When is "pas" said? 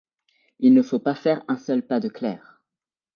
0.97-1.13, 1.85-1.99